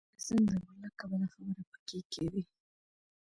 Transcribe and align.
قسم 0.17 0.37
دى 0.49 0.55
ولله 0.63 0.89
که 0.97 1.05
بله 1.11 1.27
خبره 1.33 1.61
پکښې 1.71 1.99
کښې 2.11 2.25
وي. 2.31 2.43